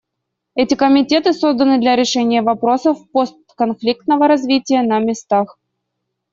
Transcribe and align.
Эти 0.55 0.73
комитеты 0.73 1.31
созданы 1.31 1.79
для 1.79 1.95
решения 1.95 2.41
вопросов 2.41 3.07
постконфликтного 3.11 4.27
развития 4.27 4.81
на 4.81 4.97
местах. 4.97 5.59